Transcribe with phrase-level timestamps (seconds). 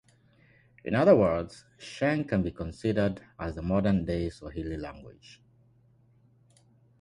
[0.83, 5.43] In other words, Sheng can be considered as the modern day Swahili Language.